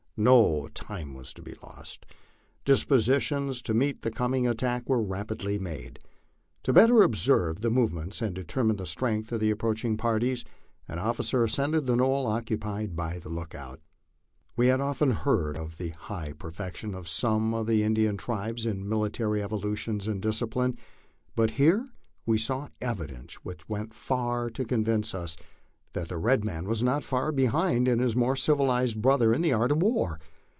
No 0.17 0.67
time 0.75 1.15
was 1.15 1.33
to 1.33 1.41
be 1.41 1.55
lost. 1.63 2.05
Dispositions 2.63 3.59
to 3.63 3.73
meet 3.73 4.03
the 4.03 4.11
coming 4.11 4.45
attack 4.45 4.87
were 4.87 5.01
rapidly 5.01 5.57
made. 5.57 5.97
To 6.61 6.71
better 6.71 7.01
observe 7.01 7.61
the 7.61 7.71
move 7.71 7.91
ments 7.91 8.21
and 8.21 8.35
determine 8.35 8.75
the 8.75 8.85
strength 8.85 9.31
of 9.31 9.39
the 9.39 9.49
approaching 9.49 9.97
parties, 9.97 10.45
an 10.87 10.99
officer 10.99 11.43
ascended 11.43 11.87
the 11.87 11.95
knoll 11.95 12.27
occupied 12.27 12.95
by 12.95 13.17
the 13.17 13.29
lookout. 13.29 13.79
We 14.55 14.67
had 14.67 14.79
often 14.81 15.09
heard 15.11 15.57
of 15.57 15.79
the 15.79 15.89
high 15.89 16.33
perfection 16.33 16.93
of 16.93 17.07
some 17.09 17.55
of 17.55 17.65
the 17.65 17.81
Indian 17.81 18.15
tribes 18.17 18.67
in 18.67 18.87
military 18.87 19.41
evolutions 19.41 20.07
and 20.07 20.21
discipline, 20.21 20.77
but 21.35 21.49
here 21.51 21.89
we 22.27 22.37
saw 22.37 22.67
evidences 22.79 23.39
which 23.43 23.67
went 23.67 23.95
far 23.95 24.51
to 24.51 24.65
convince 24.65 25.15
us 25.15 25.35
that 25.93 26.07
the 26.07 26.17
red 26.17 26.45
man 26.45 26.65
was 26.65 26.81
not 26.81 27.03
far 27.03 27.33
behind 27.33 27.85
his 27.85 28.15
more 28.15 28.33
civilized 28.37 29.01
brother 29.01 29.33
in 29.33 29.41
the 29.41 29.51
art 29.51 29.73
of 29.73 29.83
war. 29.83 30.17